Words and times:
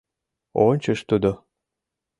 Ончыш 0.67 0.99
тудо 1.09 1.31